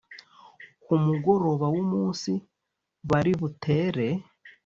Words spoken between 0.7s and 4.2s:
Ku mugoroba w’umunsi bari butere